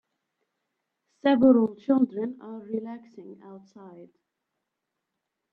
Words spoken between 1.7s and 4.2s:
children are relaxing outside